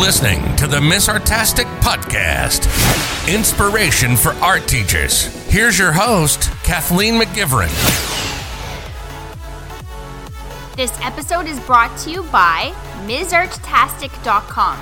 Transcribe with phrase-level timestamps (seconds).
[0.00, 2.66] listening to the Miss Artastic Podcast,
[3.32, 5.24] inspiration for art teachers.
[5.50, 7.70] Here's your host, Kathleen McGivern.
[10.76, 12.74] This episode is brought to you by
[13.06, 14.78] MsArtastic.com.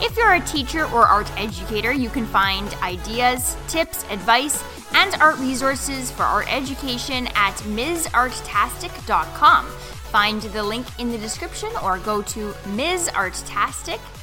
[0.00, 4.62] If you're a teacher or art educator, you can find ideas, tips, advice,
[4.94, 9.66] and art resources for art education at MsArtastic.com.
[9.66, 14.21] Find the link in the description or go to MsArtastic.com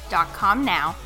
[0.64, 0.96] now.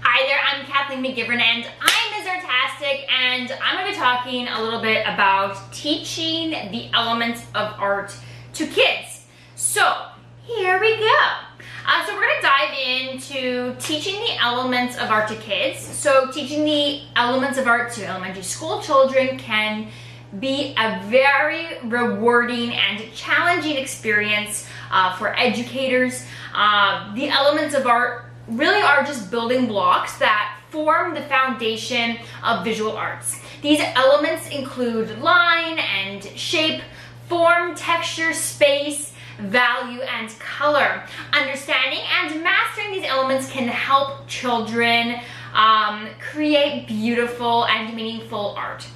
[0.00, 2.26] Hi there, I'm Kathleen McGivern and I'm Ms.
[2.26, 7.76] Artastic and I'm going to be talking a little bit about teaching the elements of
[7.78, 8.12] art
[8.54, 9.26] to kids.
[9.54, 10.06] So,
[10.42, 11.18] here we go.
[11.86, 12.74] Uh, so we're going to dive
[13.78, 15.80] teaching the elements of art to kids.
[15.80, 19.88] So teaching the elements of art to elementary school children can
[20.40, 26.24] be a very rewarding and challenging experience uh, for educators.
[26.54, 32.64] Uh, the elements of art really are just building blocks that form the foundation of
[32.64, 33.38] visual arts.
[33.60, 36.82] These elements include line and shape,
[37.28, 39.11] form, texture, space,
[39.50, 41.02] value, and color.
[41.32, 45.20] Understanding and mastering these elements can help children
[45.54, 48.86] um, create beautiful and meaningful art.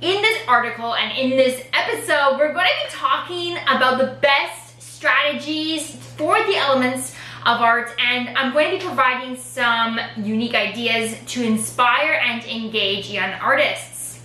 [0.00, 4.82] In this article and in this episode, we're going to be talking about the best
[4.82, 7.14] strategies for the elements
[7.46, 13.10] of art, and I'm going to be providing some unique ideas to inspire and engage
[13.10, 14.20] young artists.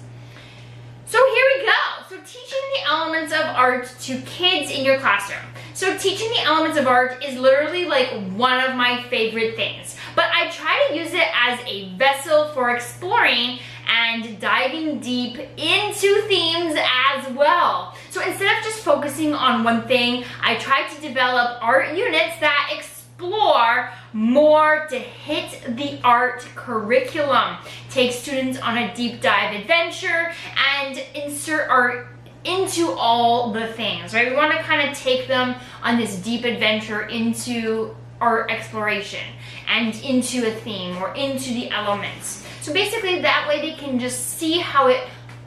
[1.05, 1.89] So here we go.
[2.09, 5.45] So teaching the elements of art to kids in your classroom.
[5.75, 9.95] So teaching the elements of art is literally like one of my favorite things.
[10.15, 16.23] But I try to use it as a vessel for exploring and diving deep into
[16.23, 17.95] themes as well.
[18.09, 22.71] So instead of just focusing on one thing, I try to develop art units that
[22.75, 27.57] explore more to hit the art curriculum.
[27.89, 30.33] Take students on a deep dive adventure
[30.77, 32.07] and insert art
[32.43, 34.30] into all the things, right?
[34.30, 39.25] We want to kind of take them on this deep adventure into art exploration
[39.67, 42.45] and into a theme or into the elements.
[42.61, 45.01] So basically, that way they can just see how it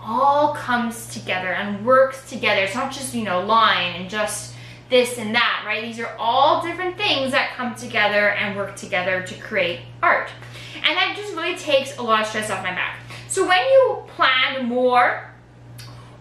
[0.04, 2.62] all comes together and works together.
[2.62, 4.51] It's not just, you know, line and just
[4.92, 5.82] this and that, right?
[5.82, 10.28] These are all different things that come together and work together to create art.
[10.76, 13.00] And that just really takes a lot of stress off my back.
[13.26, 15.30] So when you plan more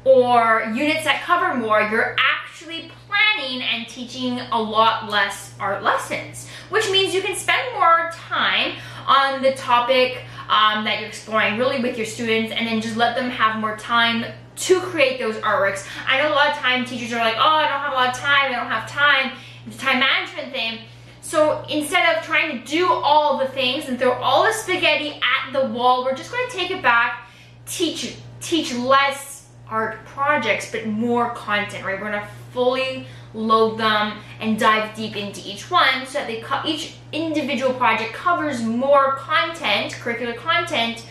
[0.05, 6.47] or units that cover more, you're actually planning and teaching a lot less art lessons,
[6.69, 11.81] which means you can spend more time on the topic um, that you're exploring really
[11.81, 14.25] with your students and then just let them have more time
[14.61, 15.87] to create those artworks.
[16.07, 18.09] I know a lot of time teachers are like, oh, I don't have a lot
[18.09, 19.31] of time, I don't have time.
[19.65, 20.79] It's a time management thing.
[21.21, 25.53] So instead of trying to do all the things and throw all the spaghetti at
[25.53, 27.27] the wall, we're just to take it back,
[27.65, 31.99] teach teach less art projects, but more content, right?
[32.01, 36.95] We're to fully load them and dive deep into each one so that they each
[37.11, 41.05] individual project covers more content, curricular content,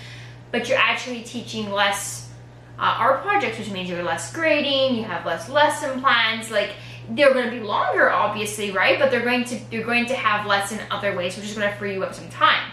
[0.51, 2.30] but you're actually teaching less
[2.81, 6.71] uh, projects, which means you're less grading, you have less lesson plans, like
[7.11, 8.99] they're going to be longer obviously right?
[8.99, 11.71] But they're going to you're going to have less in other ways which is going
[11.71, 12.71] to free you up some time.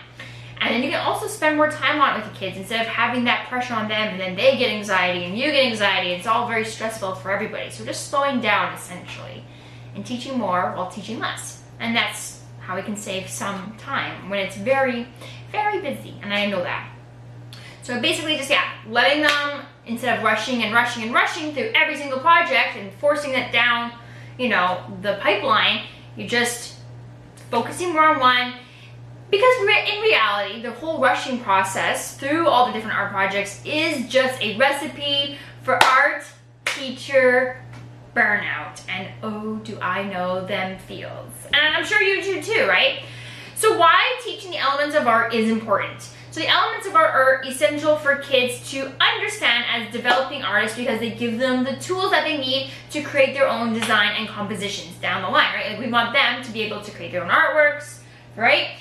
[0.60, 2.88] And then you can also spend more time on it with the kids instead of
[2.88, 6.26] having that pressure on them and then they get anxiety and you get anxiety it's
[6.26, 7.70] all very stressful for everybody.
[7.70, 9.44] So just slowing down essentially
[9.96, 11.64] and teaching more while teaching less.
[11.80, 15.08] And that's how we can save some time when it's very
[15.52, 16.92] very busy and i know that.
[17.82, 21.96] So basically just yeah letting them instead of rushing and rushing and rushing through every
[21.96, 23.92] single project and forcing it down
[24.38, 25.82] you know, the pipeline,
[26.16, 26.76] you're just
[27.50, 28.54] focusing more on one.
[29.30, 34.42] Because in reality, the whole rushing process through all the different art projects is just
[34.42, 36.24] a recipe for art
[36.66, 37.62] teacher
[38.16, 38.82] burnout.
[38.88, 41.32] And oh, do I know them feels.
[41.48, 43.04] And I'm sure you do too, right?
[43.56, 46.08] So, why teaching the elements of art is important?
[46.38, 51.00] So the elements of art are essential for kids to understand as developing artists because
[51.00, 54.96] they give them the tools that they need to create their own design and compositions
[54.98, 55.72] down the line, right?
[55.72, 58.02] Like we want them to be able to create their own artworks,
[58.36, 58.78] right?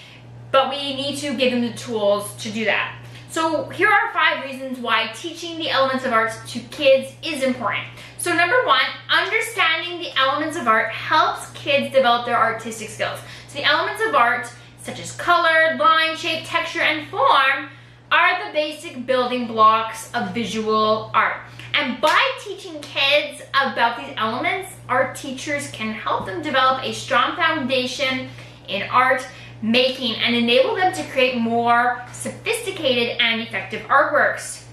[0.53, 2.95] But we need to give them the tools to do that.
[3.31, 7.87] So here are five reasons why teaching the elements of art to kids is important.
[8.19, 13.19] So number one, understanding the elements of art helps kids develop their artistic skills.
[13.49, 14.53] So the elements of art
[14.87, 17.69] such as color, line, shape, texture, and form,
[18.13, 21.39] are the basic building blocks of visual art.
[21.75, 27.35] And by teaching kids about these elements, art teachers can help them develop a strong
[27.35, 28.29] foundation
[28.69, 29.27] in art
[29.61, 34.66] making and enable them to create more sophisticated and effective artworks.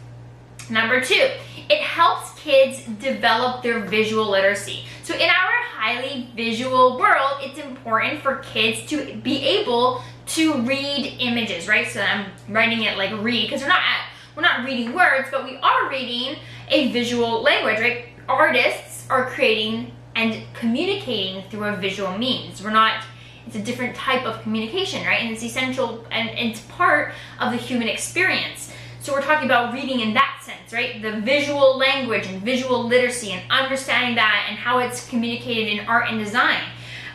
[0.69, 1.30] Number two,
[1.69, 4.86] it helps kids develop their visual literacy.
[5.04, 11.18] So in our highly visual world, it's important for kids to be able to read
[11.19, 11.88] images, right?
[11.88, 15.44] So I'm writing it like read because we're not at, we're not reading words, but
[15.44, 16.38] we are reading
[16.69, 18.06] a visual language, right?
[18.27, 22.63] Artists are creating and communicating through a visual means.
[22.63, 23.04] We're not
[23.45, 25.21] it's a different type of communication, right?
[25.21, 28.71] And it's essential and it's part of the human experience.
[29.04, 31.02] So we're talking about reading in that sense, right?
[31.02, 36.06] The visual language and visual literacy and understanding that and how it's communicated in art
[36.10, 36.62] and design.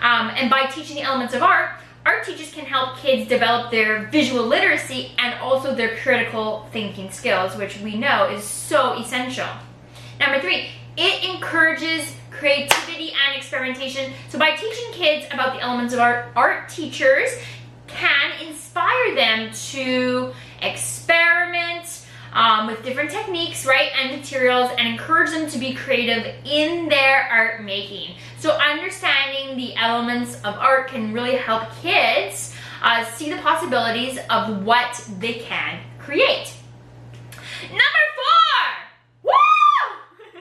[0.03, 4.07] Um, and by teaching the elements of art, art teachers can help kids develop their
[4.09, 9.49] visual literacy and also their critical thinking skills, which we know is so essential.
[10.21, 10.69] Number three,
[10.99, 14.13] it encourages creativity and experimentation.
[14.29, 17.31] So by teaching kids about the elements of art, art teachers
[17.87, 25.49] can inspire them to experiment um, with different techniques, right, and materials, and encourage them
[25.51, 28.15] to be creative in their art making.
[28.39, 34.65] So understanding the elements of art can really help kids uh, see the possibilities of
[34.65, 36.55] what they can create.
[37.63, 40.41] Number four, woo!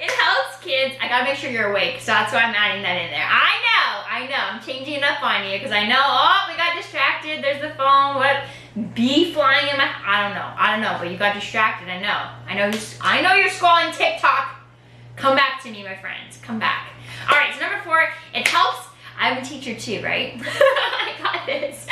[0.00, 0.94] it helps kids.
[1.00, 3.28] I gotta make sure you're awake, so that's why I'm adding that in there.
[3.28, 6.00] I know, I know, I'm changing up on you because I know.
[6.00, 7.44] Oh, we got distracted.
[7.44, 8.16] There's the phone.
[8.16, 8.44] What?
[8.94, 10.52] Bee flying in my I don't know.
[10.56, 11.88] I don't know, but you got distracted.
[11.88, 12.30] I know.
[12.46, 14.56] I know you I know you're scrolling TikTok.
[15.16, 16.38] Come back to me, my friends.
[16.42, 16.88] Come back.
[17.28, 18.88] All right, so number 4, it helps
[19.18, 20.40] I'm a teacher too, right?
[20.44, 21.86] I got this.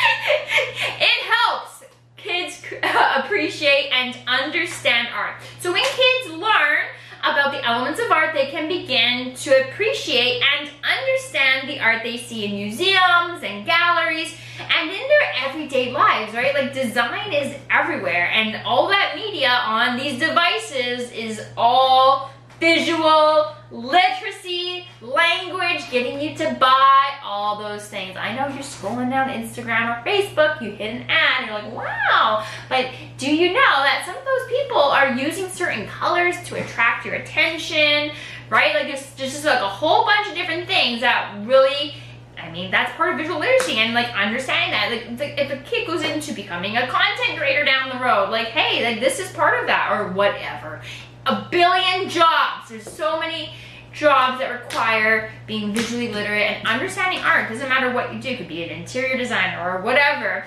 [1.01, 1.85] It helps
[2.17, 2.63] kids
[3.17, 5.43] appreciate and understand art.
[5.61, 6.87] So when kids learn
[7.33, 12.17] about the elements of art, they can begin to appreciate and understand the art they
[12.17, 16.55] see in museums and galleries and in their everyday lives, right?
[16.55, 22.31] Like design is everywhere and all that media on these devices is all
[22.61, 28.17] visual, literacy, language, getting you to buy all those things.
[28.17, 31.73] I know you're scrolling down Instagram or Facebook, you hit an ad, and you're like,
[31.73, 32.47] wow.
[32.69, 37.05] But do you know that some of those people are using certain colors to attract
[37.05, 38.13] your attention,
[38.51, 38.75] right?
[38.75, 41.95] Like there's just like a whole bunch of different things that really
[42.39, 45.19] I mean, that's part of visual literacy and like understanding that.
[45.19, 48.85] Like, if a kid goes into becoming a content creator down the road, like, hey,
[48.85, 50.81] like this is part of that or whatever.
[51.27, 52.69] A billion jobs.
[52.69, 53.53] There's so many
[53.93, 57.49] jobs that require being visually literate and understanding art.
[57.49, 58.29] Doesn't matter what you do.
[58.29, 60.45] It could be an interior designer or whatever.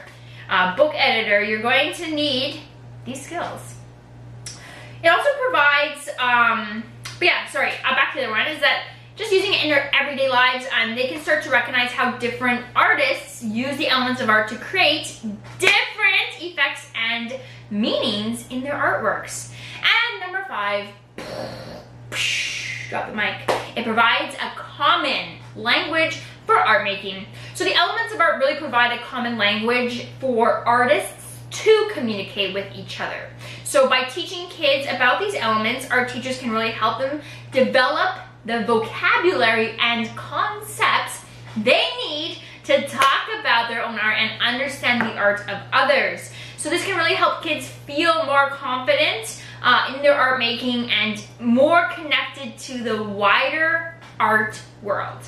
[0.49, 1.43] Uh, book editor.
[1.43, 2.61] You're going to need
[3.05, 3.75] these skills.
[5.03, 6.83] It also provides, um,
[7.19, 9.93] but yeah, sorry, uh, back to the one is that just using it in their
[9.93, 14.29] everyday lives, and they can start to recognize how different artists use the elements of
[14.29, 15.19] art to create
[15.59, 17.37] different effects and
[17.69, 19.51] meanings in their artworks.
[19.83, 20.87] And number five,
[22.89, 23.49] drop the mic.
[23.75, 27.25] It provides a common language for art making.
[27.53, 32.67] So the elements of art really provide a common language for artists to communicate with
[32.75, 33.29] each other.
[33.63, 37.21] So by teaching kids about these elements, our teachers can really help them
[37.51, 41.25] develop the vocabulary and concepts
[41.57, 46.31] they need to talk about their own art and understand the art of others.
[46.57, 51.23] So this can really help kids feel more confident uh, in their art making and
[51.39, 55.19] more connected to the wider art world.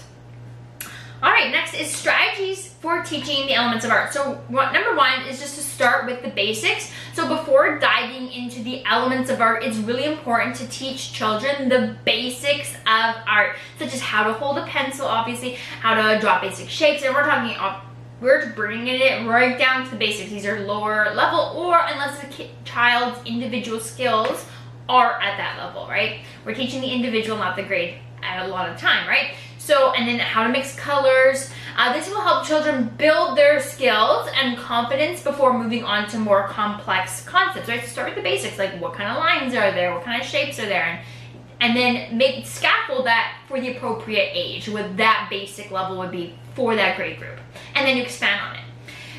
[1.24, 4.12] All right, next is strategies for teaching the elements of art.
[4.12, 6.92] So what, number one is just to start with the basics.
[7.14, 11.96] So before diving into the elements of art, it's really important to teach children the
[12.06, 16.70] basics of art, such as how to hold a pencil, obviously, how to draw basic
[16.70, 17.56] shapes, and we're talking
[18.22, 20.30] we're bringing it right down to the basics.
[20.30, 24.46] These are lower level, or unless the child's individual skills
[24.88, 26.20] are at that level, right?
[26.46, 29.36] We're teaching the individual, not the grade at a lot of time, right?
[29.58, 31.50] So, and then how to mix colors.
[31.78, 36.48] Uh, this will help children build their skills and confidence before moving on to more
[36.48, 37.84] complex concepts, right?
[37.86, 40.60] Start with the basics, like what kind of lines are there, what kind of shapes
[40.60, 41.00] are there, and,
[41.60, 46.36] and then make scaffold that for the appropriate age, what that basic level would be
[46.56, 47.40] for that grade group.
[47.82, 48.62] And then you expand on it.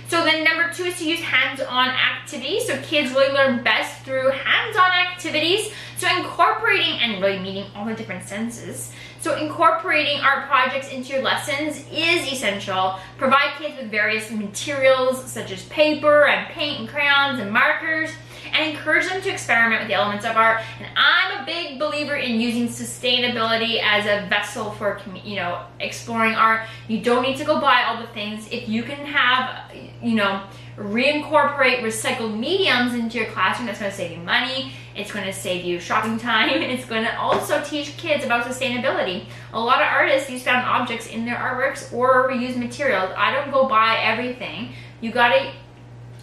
[0.07, 2.69] So then number two is to use hands-on activities.
[2.69, 5.73] So kids really learn best through hands-on activities.
[5.97, 8.93] So incorporating and really meeting all the different senses.
[9.21, 13.01] So incorporating art projects into your lessons is essential.
[13.19, 18.11] Provide kids with various materials such as paper and paint and crayons and markers
[18.53, 20.63] and encourage them to experiment with the elements of art.
[20.79, 26.35] And I'm a big believer in using sustainability as a vessel for, you know, exploring
[26.35, 26.69] art.
[26.89, 28.47] You don't need to go buy all the things.
[28.51, 30.45] If you can have, you know,
[30.77, 34.73] reincorporate recycled mediums into your classroom, that's going to save you money.
[34.95, 36.51] It's going to save you shopping time.
[36.51, 39.27] And it's going to also teach kids about sustainability.
[39.53, 43.13] A lot of artists use found objects in their artworks or reuse materials.
[43.17, 44.73] I don't go buy everything.
[45.01, 45.53] You got to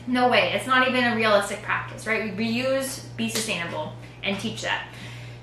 [0.07, 0.53] no way.
[0.53, 2.35] It's not even a realistic practice, right?
[2.35, 4.87] We reuse, be sustainable, and teach that.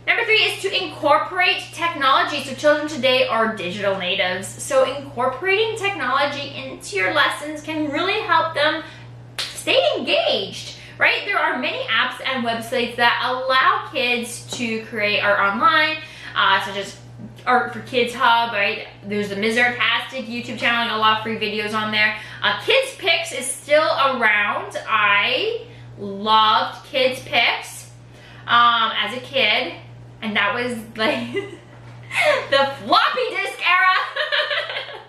[0.07, 2.45] Number three is to incorporate technology.
[2.45, 4.47] So children today are digital natives.
[4.47, 8.85] So incorporating technology into your lessons can really help them
[9.39, 11.23] stay engaged, right?
[11.25, 15.97] There are many apps and websites that allow kids to create art online,
[16.37, 16.97] uh, such as
[17.47, 18.89] Art for Kids Hub, right?
[19.05, 19.57] There's the Ms.
[19.57, 22.19] Artastic YouTube channel and a lot of free videos on there.
[22.43, 24.77] Uh, Kid Pix is still around.
[24.89, 25.67] I
[25.99, 27.91] loved Kid Pix
[28.47, 29.75] um, as a kid,
[30.23, 31.59] and that was like
[32.51, 33.95] the floppy disk era.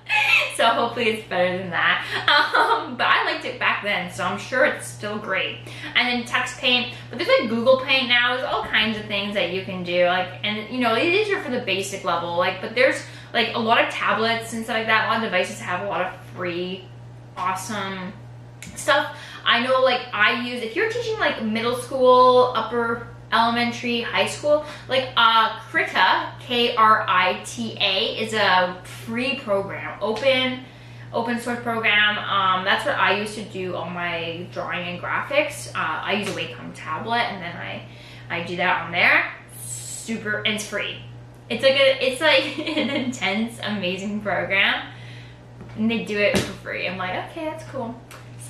[0.56, 2.06] so hopefully it's better than that.
[2.28, 5.60] Um, but I liked it back then, so I'm sure it's still great.
[5.96, 8.36] And then Tux Paint, but there's like Google Paint now.
[8.36, 10.06] There's all kinds of things that you can do.
[10.06, 12.38] Like, and you know, these are for the basic level.
[12.38, 13.02] Like, but there's
[13.34, 15.06] like a lot of tablets and stuff like that.
[15.06, 16.86] A lot of devices have a lot of free,
[17.36, 18.14] awesome
[18.76, 19.16] stuff.
[19.46, 24.66] I know, like I use if you're teaching like middle school, upper elementary, high school.
[24.88, 30.64] Like uh, Krita, K-R-I-T-A, is a free program, open
[31.14, 32.18] open source program.
[32.18, 35.70] Um, that's what I used to do all my drawing and graphics.
[35.70, 37.84] Uh, I use a Wacom tablet, and then I
[38.30, 39.32] I do that on there.
[39.62, 40.98] Super, and it's free.
[41.50, 44.86] It's like a, it's like an intense, amazing program,
[45.78, 46.88] and they do it for free.
[46.88, 47.96] I'm like, okay, that's cool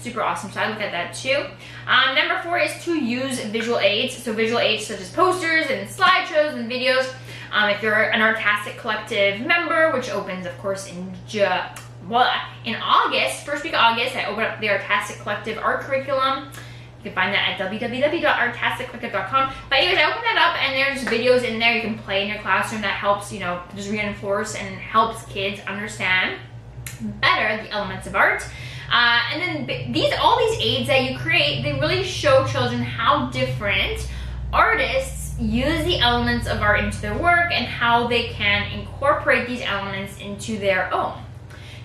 [0.02, 0.52] super awesome.
[0.52, 1.46] So I look at that too.
[1.88, 4.18] Um, number four is to use visual aids.
[4.18, 7.14] So visual aids such as posters and slideshows and videos.
[7.52, 11.14] Um, if you're an Artastic Collective member, which opens, of course, in
[12.08, 12.32] well,
[12.64, 16.50] in August, first week of August, I open up the Artastic Collective art curriculum.
[17.00, 19.54] You can find that at www.artasticcollective.com.
[19.70, 22.30] But anyways, I open that up and there's videos in there you can play in
[22.30, 26.40] your classroom that helps, you know, just reinforce and helps kids understand
[27.02, 28.48] better the elements of art.
[28.92, 33.30] Uh, and then these all these aids that you create, they really show children how
[33.30, 34.10] different
[34.54, 39.62] artists use the elements of art into their work and how they can incorporate these
[39.62, 41.14] elements into their own.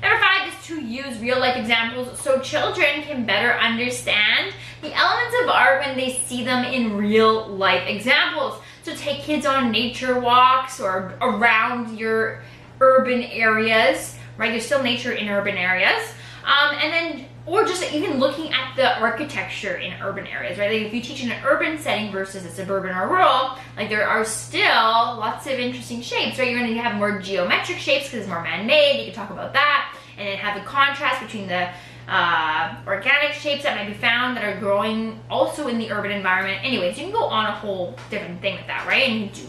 [0.00, 5.36] Number five is to use real life examples so children can better understand the elements
[5.42, 8.58] of art when they see them in real life examples.
[8.82, 12.42] So take kids on nature walks or around your
[12.80, 14.50] urban areas, right?
[14.50, 16.14] There's still nature in urban areas.
[16.44, 20.70] Um, and then, or just even looking at the architecture in urban areas, right?
[20.70, 24.06] Like if you teach in an urban setting versus a suburban or rural, like there
[24.08, 26.50] are still lots of interesting shapes, right?
[26.50, 28.98] You're to have more geometric shapes because it's more man-made.
[28.98, 31.68] You can talk about that, and then have the contrast between the
[32.08, 36.58] uh, organic shapes that might be found that are growing also in the urban environment.
[36.64, 39.08] Anyways, you can go on a whole different thing with that, right?
[39.08, 39.48] And you do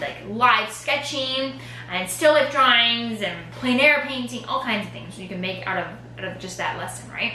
[0.00, 1.58] like live sketching
[1.90, 5.66] and still life drawings and plein air painting, all kinds of things you can make
[5.66, 5.86] out of,
[6.18, 7.34] out of just that lesson, right?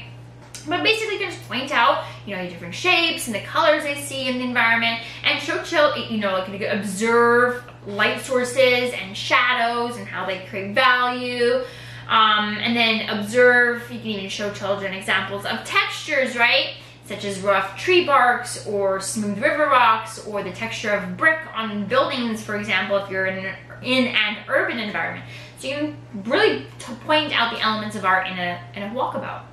[0.67, 3.83] But basically, you can just point out, you know, the different shapes and the colors
[3.83, 8.21] they see in the environment, and show children, you know, like you can observe light
[8.21, 11.63] sources and shadows and how they create value.
[12.07, 13.89] Um, and then observe.
[13.91, 16.75] You can even show children examples of textures, right?
[17.05, 21.85] Such as rough tree barks or smooth river rocks or the texture of brick on
[21.85, 25.25] buildings, for example, if you're in, in an urban environment.
[25.59, 26.65] So you can really
[27.05, 29.43] point out the elements of art in a, in a walkabout.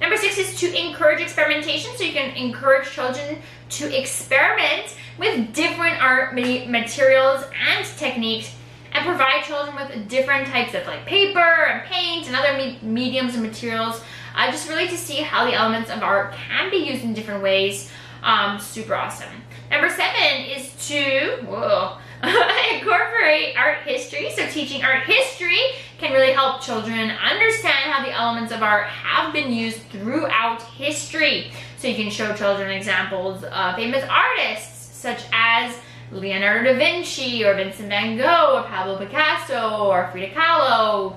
[0.00, 1.90] Number six is to encourage experimentation.
[1.96, 3.38] So you can encourage children
[3.70, 8.54] to experiment with different art materials and techniques
[8.92, 13.34] and provide children with different types of like paper and paint and other me mediums
[13.34, 14.02] and materials
[14.34, 17.42] uh, just really to see how the elements of art can be used in different
[17.42, 17.90] ways.
[18.22, 19.32] Um, super awesome.
[19.70, 21.98] Number seven is to, whoa,
[22.74, 24.30] incorporate art history.
[24.30, 25.60] So teaching art history
[25.98, 31.52] can really help children understand how the elements of art have been used throughout history.
[31.76, 35.76] So you can show children examples of famous artists such as
[36.10, 41.16] Leonardo da Vinci or Vincent van Gogh or Pablo Picasso or Frida Kahlo,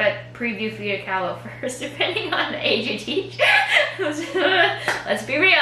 [0.00, 3.38] but preview Frida Kahlo first, depending on the age you teach.
[3.98, 5.52] Let's be real.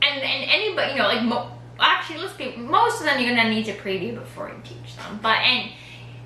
[0.00, 3.66] And and anybody, you know, like actually, let's be, most of them you're gonna need
[3.66, 5.18] to preview before you teach them.
[5.22, 5.72] But, and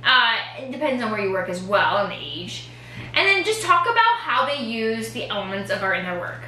[0.05, 2.69] uh, it depends on where you work as well and the age.
[3.15, 6.43] And then just talk about how they use the elements of art in their work.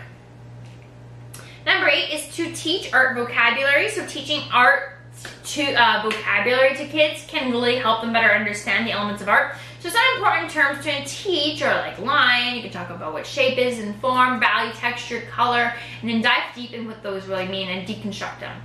[1.66, 3.88] Number eight is to teach art vocabulary.
[3.88, 4.98] So teaching art
[5.44, 9.56] to uh, vocabulary to kids can really help them better understand the elements of art.
[9.82, 13.58] So some important terms to teach are like line, you can talk about what shape
[13.58, 17.68] is and form, value, texture, color, and then dive deep in what those really mean
[17.68, 18.62] and deconstruct them.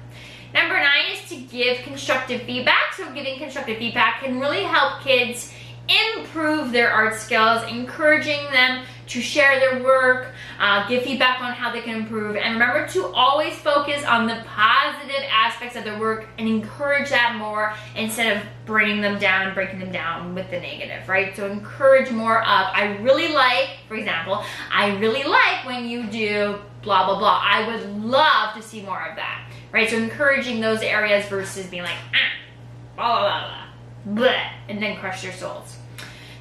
[0.54, 2.94] Number nine is to give constructive feedback.
[2.96, 5.52] So giving constructive feedback can really help kids
[5.88, 11.72] improve their art skills, encouraging them to share their work, uh, give feedback on how
[11.72, 16.28] they can improve, and remember to always focus on the positive aspects of their work
[16.38, 21.08] and encourage that more instead of bringing them down breaking them down with the negative,
[21.08, 21.36] right?
[21.36, 26.60] So encourage more of, I really like, for example, I really like when you do
[26.82, 27.42] blah, blah, blah.
[27.44, 29.90] I would love to see more of that, right?
[29.90, 34.98] So encouraging those areas versus being like, ah, blah, blah, blah, blah, blah and then
[34.98, 35.77] crush their souls.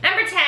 [0.06, 0.40] Number 10,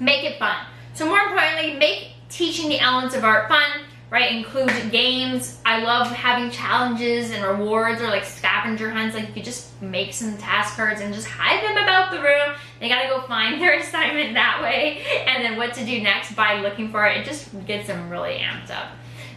[0.00, 0.56] make it fun.
[0.94, 4.32] So more importantly, make teaching the elements of art fun, right?
[4.32, 5.60] Include games.
[5.64, 9.14] I love having challenges and rewards or like scavenger hunts.
[9.14, 12.56] Like you just make some task cards and just hide them about the room.
[12.80, 15.04] They gotta go find their assignment that way.
[15.28, 17.18] And then what to do next by looking for it.
[17.18, 18.88] It just gets them really amped up.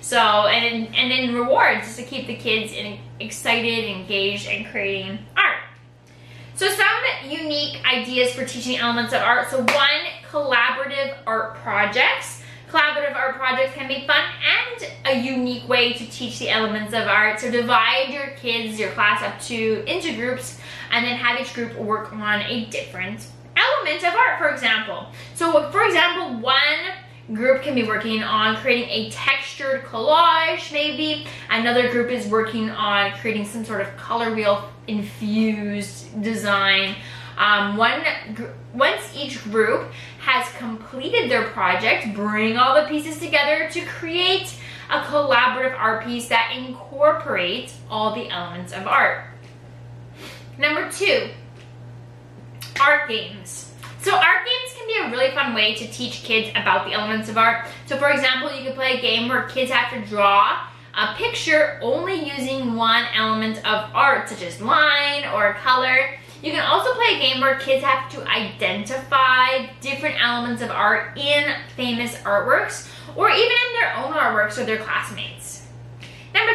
[0.01, 5.19] So, and, and then rewards just to keep the kids in, excited, engaged, and creating
[5.37, 5.60] art.
[6.55, 9.49] So some unique ideas for teaching elements of art.
[9.49, 9.67] So one,
[10.29, 12.43] collaborative art projects.
[12.69, 17.07] Collaborative art projects can be fun and a unique way to teach the elements of
[17.07, 17.39] art.
[17.39, 20.59] So divide your kids, your class up to into groups
[20.91, 23.27] and then have each group work on a different
[23.57, 25.07] element of art, for example.
[25.35, 26.61] So for example, one
[27.33, 31.25] group can be working on creating a textured collage maybe.
[31.49, 36.95] Another group is working on creating some sort of color wheel infused design.
[37.37, 38.03] Um, one,
[38.73, 44.53] once each group has completed their project, bring all the pieces together to create
[44.89, 49.25] a collaborative art piece that incorporates all the elements of art.
[50.57, 51.29] Number two,
[52.79, 53.71] art games.
[54.01, 57.29] So art games can be a really fun way to teach kids about the elements
[57.29, 57.67] of art.
[57.85, 61.79] So for example, you could play a game where kids have to draw a picture
[61.81, 66.17] only using one element of art, such as line or color.
[66.43, 71.17] You can also play a game where kids have to identify different elements of art
[71.17, 75.60] in famous artworks or even in their own artworks or their classmates.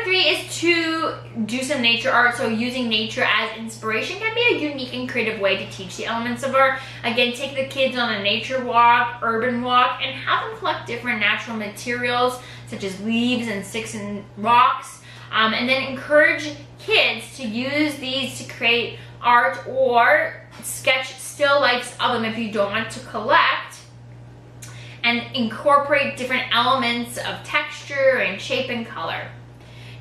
[0.07, 1.15] Three is to
[1.47, 2.37] do some nature art.
[2.37, 6.07] So using nature as inspiration can be a unique and creative way to teach the
[6.07, 6.79] elements of art.
[7.03, 11.19] Again, take the kids on a nature walk, urban walk, and have them collect different
[11.19, 15.03] natural materials such as leaves and sticks and rocks.
[15.33, 21.97] Um, and then encourage kids to use these to create art or sketch still lifes
[21.99, 23.81] of them if you don't want to collect
[25.03, 29.29] and incorporate different elements of texture and shape and color.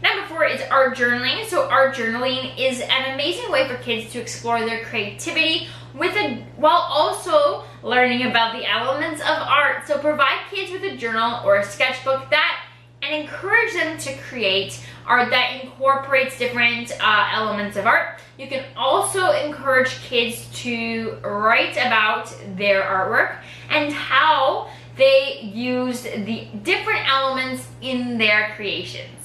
[0.06, 1.48] Number four is art journaling.
[1.48, 6.46] So art journaling is an amazing way for kids to explore their creativity with a
[6.58, 9.88] while also learning about the elements of art.
[9.88, 12.66] So provide kids with a journal or a sketchbook that
[13.02, 18.20] and encourage them to create art that incorporates different uh, elements of art.
[18.38, 23.38] You can also encourage kids to write about their artwork
[23.72, 29.25] and how they used the different elements in their creations.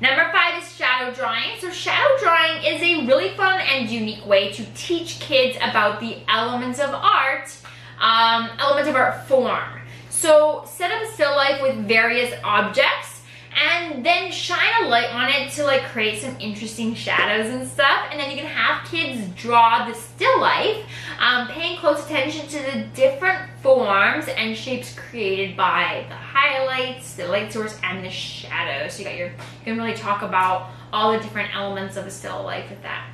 [0.00, 1.58] Number five is shadow drawing.
[1.60, 6.16] So shadow drawing is a really fun and unique way to teach kids about the
[6.26, 7.54] elements of art,
[8.00, 9.80] um, elements of art form.
[10.08, 13.19] So set up a still life with various objects
[13.56, 18.06] and then shine a light on it to like create some interesting shadows and stuff.
[18.10, 20.84] And then you can have kids draw the still life,
[21.18, 27.26] um, paying close attention to the different forms and shapes created by the highlights, the
[27.26, 28.94] light source, and the shadows.
[28.94, 32.10] So you got your, you can really talk about all the different elements of a
[32.10, 33.06] still life with that.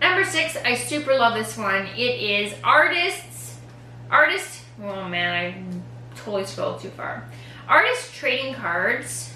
[0.00, 1.86] Number six, I super love this one.
[1.96, 3.58] It is artists,
[4.10, 7.28] artist, oh man, I totally scrolled too far.
[7.68, 9.32] Artist trading cards.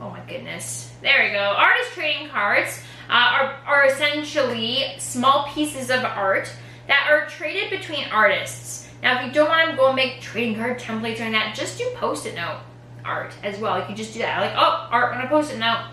[0.00, 0.92] Oh my goodness.
[1.02, 1.54] There we go.
[1.56, 6.52] Artist trading cards uh, are, are essentially small pieces of art
[6.86, 8.88] that are traded between artists.
[9.02, 11.78] Now, if you don't want to go and make trading card templates or that, just
[11.78, 12.60] do post-it note
[13.04, 13.78] art as well.
[13.78, 14.40] You can just do that.
[14.40, 15.84] Like, oh, art on a post-it note.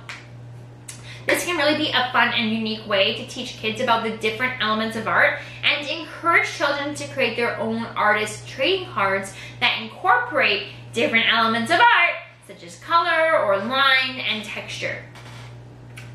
[1.28, 4.62] This can really be a fun and unique way to teach kids about the different
[4.62, 10.68] elements of art and encourage children to create their own artist trading cards that incorporate
[10.96, 12.16] different elements of art,
[12.48, 15.04] such as color or line and texture.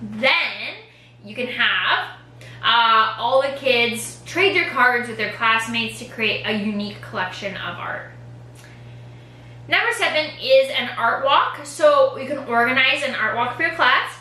[0.03, 0.75] Then
[1.23, 2.17] you can have
[2.63, 7.57] uh, all the kids trade their cards with their classmates to create a unique collection
[7.57, 8.11] of art.
[9.69, 11.65] Number seven is an art walk.
[11.65, 14.17] So you can organize an art walk for your class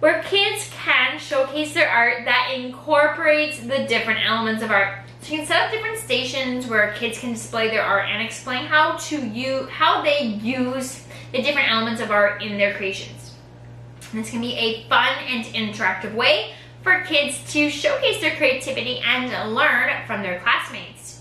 [0.00, 5.01] where kids can showcase their art that incorporates the different elements of art.
[5.22, 8.66] So you can set up different stations where kids can display their art and explain
[8.66, 13.34] how to use how they use the different elements of art in their creations.
[14.10, 18.98] And this can be a fun and interactive way for kids to showcase their creativity
[18.98, 21.20] and learn from their classmates.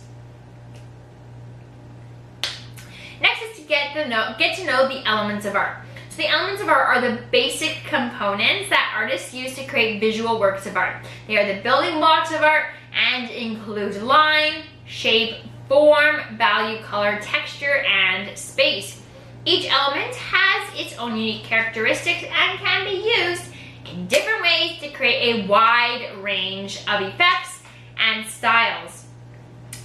[3.22, 5.78] Next is to get, the know, get to know the elements of art.
[6.10, 10.40] So the elements of art are the basic components that artists use to create visual
[10.40, 11.06] works of art.
[11.28, 15.36] They are the building blocks of art and include line, shape,
[15.68, 19.02] form, value, color, texture, and space.
[19.46, 23.44] Each element has its own unique characteristics and can be used
[23.92, 27.62] in different ways to create a wide range of effects
[27.98, 29.06] and styles.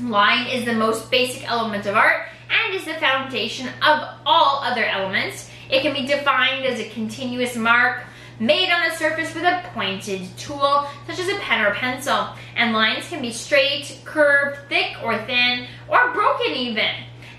[0.02, 4.84] Line is the most basic element of art and is the foundation of all other
[4.84, 5.50] elements.
[5.70, 8.05] It can be defined as a continuous mark
[8.38, 12.28] made on a surface with a pointed tool, such as a pen or pencil.
[12.54, 16.84] And lines can be straight, curved, thick or thin, or broken even.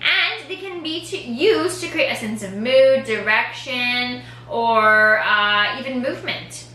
[0.00, 5.78] And they can be to, used to create a sense of mood, direction, or uh,
[5.80, 6.66] even movement.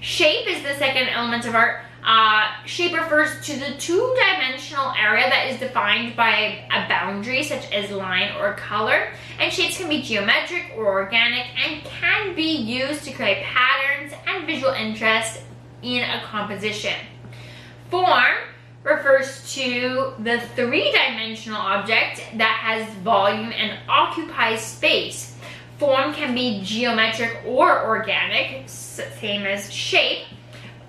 [0.00, 1.82] Shape is the second element of art.
[2.04, 7.90] Uh, shape refers to the two-dimensional area that is defined by a boundary such as
[7.90, 9.08] line or color.
[9.38, 14.46] And shapes can be geometric or organic and can be used to create patterns and
[14.46, 15.42] visual interest
[15.82, 16.94] in a composition.
[17.90, 18.36] Form
[18.82, 25.36] refers to the three-dimensional object that has volume and occupies space.
[25.78, 30.26] Form can be geometric or organic, same as shape,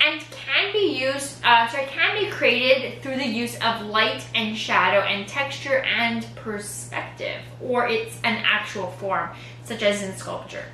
[0.04, 4.58] and can be used, uh, sorry, can be created through the use of light and
[4.58, 9.30] shadow and texture and perspective, or it's an actual form,
[9.64, 10.66] such as in sculpture.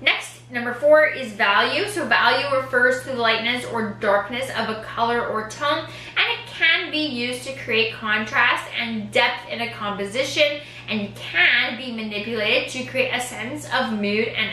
[0.00, 1.88] Next, number four is value.
[1.88, 6.46] So value refers to the lightness or darkness of a color or tone, and it
[6.46, 12.68] can be used to create contrast and depth in a composition and can be manipulated
[12.70, 14.50] to create a sense of mood and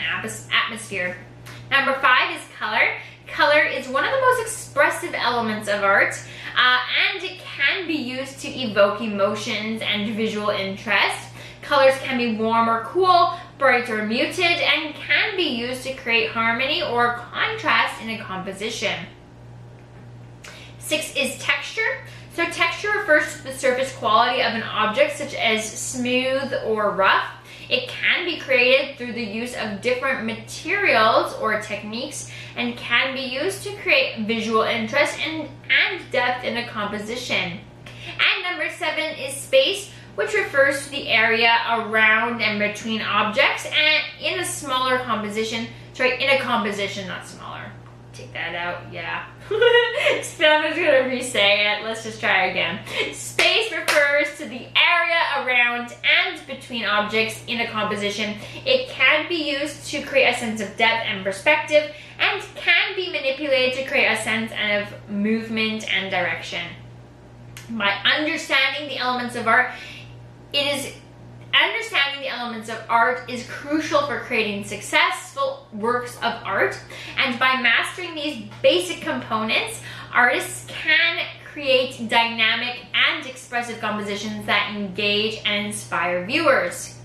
[0.50, 1.18] atmosphere.
[1.72, 2.86] Number five is color.
[3.26, 6.14] Color is one of the most expressive elements of art,
[6.54, 6.78] uh,
[7.10, 11.30] and it can be used to evoke emotions and visual interest.
[11.62, 16.28] Colors can be warm or cool, bright or muted, and can be used to create
[16.28, 19.06] harmony or contrast in a composition.
[20.78, 22.02] Six is texture.
[22.34, 27.30] So texture refers to the surface quality of an object such as smooth or rough.
[27.72, 33.22] It can be created through the use of different materials or techniques and can be
[33.22, 37.60] used to create visual interest and, and depth in a composition.
[38.06, 44.04] And number seven is space, which refers to the area around and between objects and
[44.20, 47.72] in a smaller composition, sorry, in a composition, not smaller.
[48.12, 49.24] Take that out, yeah.
[50.44, 51.84] I'm just gonna re-say it.
[51.84, 52.80] Let's just try again.
[53.12, 58.36] Space refers to the area around and between objects in a composition.
[58.64, 63.10] It can be used to create a sense of depth and perspective and can be
[63.10, 66.64] manipulated to create a sense of movement and direction.
[67.70, 69.72] By understanding the elements of art,
[70.52, 70.94] it is
[71.54, 76.78] understanding the elements of art is crucial for creating successful works of art.
[77.16, 79.80] And by mastering these basic components,
[80.12, 86.98] artists can create dynamic and expressive compositions that engage and inspire viewers.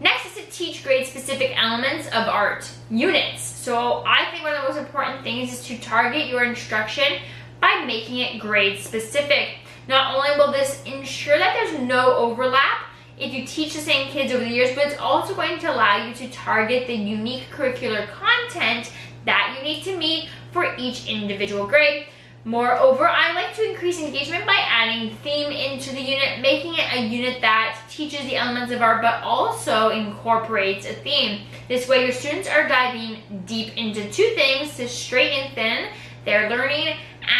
[0.00, 3.42] Next is to teach grade specific elements of art, units.
[3.42, 7.18] So I think one of the most important things is to target your instruction
[7.60, 9.58] by making it grade specific.
[9.86, 12.86] Not only will this ensure that there's no overlap
[13.20, 16.06] if you teach the same kids over the years, but it's also going to allow
[16.06, 18.92] you to target the unique curricular content
[19.26, 22.06] that you need to meet for each individual grade.
[22.44, 27.06] Moreover, I like to increase engagement by adding theme into the unit, making it a
[27.06, 31.42] unit that teaches the elements of art but also incorporates a theme.
[31.68, 35.88] This way your students are diving deep into two things to straighten thin
[36.24, 36.96] their learning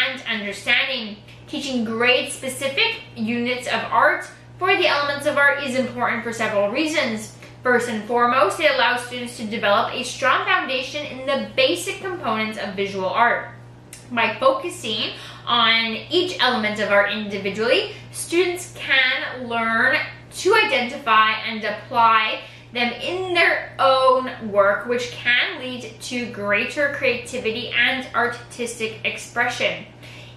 [0.07, 1.17] and understanding.
[1.47, 4.29] Teaching grade specific units of art
[4.61, 7.35] for the elements of art is important for several reasons.
[7.63, 12.59] First and foremost, it allows students to develop a strong foundation in the basic components
[12.59, 13.55] of visual art.
[14.11, 15.13] By focusing
[15.47, 19.97] on each element of art individually, students can learn
[20.33, 27.69] to identify and apply them in their own work, which can lead to greater creativity
[27.69, 29.85] and artistic expression.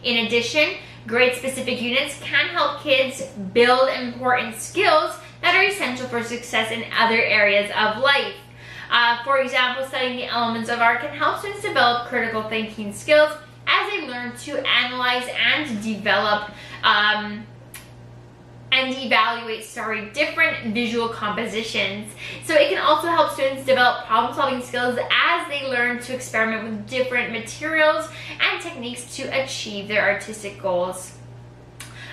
[0.03, 0.77] In addition,
[1.07, 6.85] grade specific units can help kids build important skills that are essential for success in
[6.99, 8.35] other areas of life.
[8.91, 13.33] Uh, for example, studying the elements of art can help students develop critical thinking skills
[13.67, 16.51] as they learn to analyze and develop
[16.83, 17.47] um,
[18.75, 22.13] and evaluate sorry different visual compositions
[22.45, 26.65] so it can also help students develop problem solving skills as they learn to experiment
[26.65, 28.09] with different materials
[28.41, 31.15] and techniques to achieve their artistic goals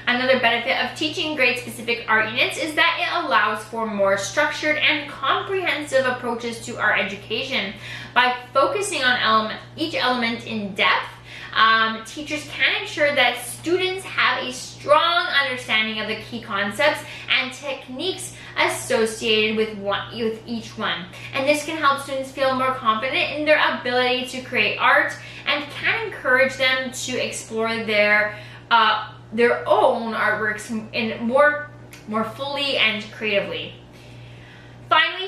[0.08, 4.78] Another benefit of teaching grade specific art units is that it allows for more structured
[4.78, 7.74] and comprehensive approaches to art education.
[8.14, 11.08] By focusing on each element in depth,
[11.54, 17.54] um, teachers can ensure that students have a strong understanding of the key concepts and
[17.54, 21.06] techniques associated with one with each one.
[21.34, 25.14] And this can help students feel more confident in their ability to create art
[25.46, 28.38] and can encourage them to explore their
[28.70, 31.72] uh, their own artworks in more
[32.08, 33.74] more fully and creatively.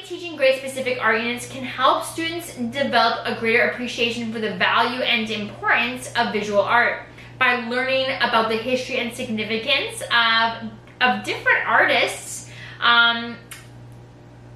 [0.06, 5.02] Teaching grade specific art units can help students develop a greater appreciation for the value
[5.02, 7.04] and importance of visual art.
[7.40, 13.38] By learning about the history and significance of, of different artists, um,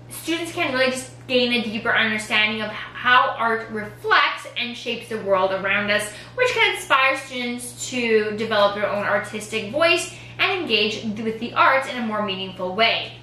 [0.10, 5.22] students can really just gain a deeper understanding of how art reflects and shapes the
[5.22, 11.06] world around us, which can inspire students to develop their own artistic voice and engage
[11.24, 13.17] with the arts in a more meaningful way.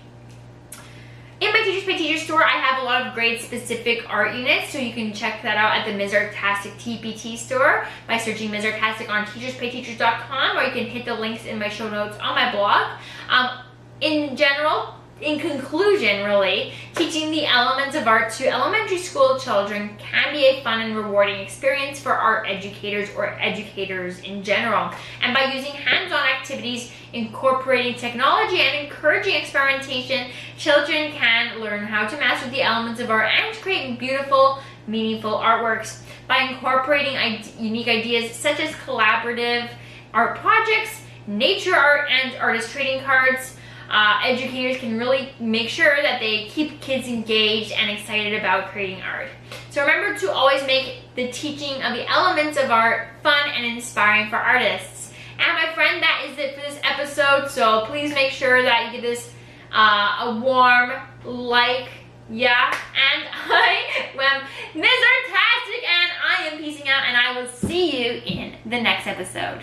[1.44, 4.72] In my Teachers Pay Teachers store, I have a lot of grade specific art units,
[4.72, 6.14] so you can check that out at the Ms.
[6.14, 8.64] Artastic TPT store by searching Ms.
[8.64, 12.50] Artastic on teacherspayteachers.com, or you can hit the links in my show notes on my
[12.50, 12.98] blog.
[13.28, 13.58] Um,
[14.00, 20.32] in general, in conclusion, really, teaching the elements of art to elementary school children can
[20.32, 24.90] be a fun and rewarding experience for art educators or educators in general.
[25.22, 32.16] And by using hands-on activities, incorporating technology, and encouraging experimentation, children can learn how to
[32.16, 36.02] master the elements of art and create beautiful, meaningful artworks.
[36.26, 39.70] By incorporating unique ideas such as collaborative
[40.12, 43.56] art projects, nature art, and artist trading cards,
[43.90, 49.02] uh, educators can really make sure that they keep kids engaged and excited about creating
[49.02, 49.28] art.
[49.70, 54.30] So remember to always make the teaching of the elements of art fun and inspiring
[54.30, 55.12] for artists.
[55.38, 57.50] And my friend, that is it for this episode.
[57.50, 59.32] So please make sure that you give this
[59.72, 60.92] uh, a warm
[61.24, 61.88] like,
[62.30, 62.72] yeah.
[62.72, 64.42] And I am
[64.74, 64.90] Ms.
[65.14, 69.52] Artastic and I am peacing out and I will see you in the next episode.